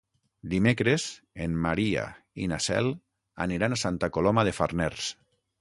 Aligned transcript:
Dimecres 0.53 1.03
en 1.45 1.59
Maria 1.67 2.07
i 2.45 2.49
na 2.53 2.59
Cel 2.71 2.91
aniran 3.47 3.77
a 3.77 3.81
Santa 3.85 4.13
Coloma 4.19 4.49
de 4.49 4.59
Farners. 4.63 5.17